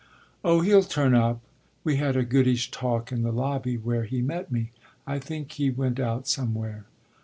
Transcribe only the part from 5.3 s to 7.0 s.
he went out somewhere."